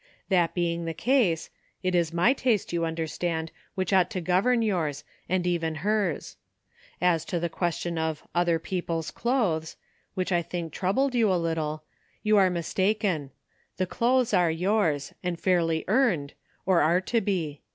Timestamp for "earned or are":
15.87-17.01